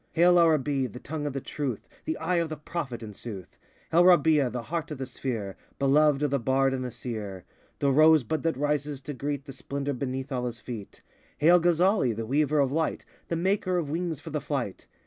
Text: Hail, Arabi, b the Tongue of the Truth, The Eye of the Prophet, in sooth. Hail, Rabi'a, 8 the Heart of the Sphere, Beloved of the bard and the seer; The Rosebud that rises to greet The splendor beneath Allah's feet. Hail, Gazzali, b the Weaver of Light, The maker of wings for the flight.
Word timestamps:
Hail, 0.13 0.39
Arabi, 0.39 0.87
b 0.87 0.87
the 0.87 0.99
Tongue 0.99 1.27
of 1.27 1.33
the 1.33 1.39
Truth, 1.39 1.87
The 2.05 2.17
Eye 2.17 2.37
of 2.37 2.49
the 2.49 2.57
Prophet, 2.57 3.03
in 3.03 3.13
sooth. 3.13 3.55
Hail, 3.91 4.03
Rabi'a, 4.03 4.47
8 4.47 4.51
the 4.51 4.63
Heart 4.63 4.89
of 4.89 4.97
the 4.97 5.05
Sphere, 5.05 5.55
Beloved 5.77 6.23
of 6.23 6.31
the 6.31 6.39
bard 6.39 6.73
and 6.73 6.83
the 6.83 6.89
seer; 6.91 7.45
The 7.77 7.91
Rosebud 7.91 8.41
that 8.41 8.57
rises 8.57 8.99
to 9.03 9.13
greet 9.13 9.45
The 9.45 9.53
splendor 9.53 9.93
beneath 9.93 10.31
Allah's 10.31 10.59
feet. 10.59 11.03
Hail, 11.37 11.59
Gazzali, 11.59 12.07
b 12.09 12.13
the 12.13 12.25
Weaver 12.25 12.59
of 12.59 12.71
Light, 12.71 13.05
The 13.27 13.35
maker 13.35 13.77
of 13.77 13.91
wings 13.91 14.19
for 14.19 14.31
the 14.31 14.41
flight. 14.41 14.87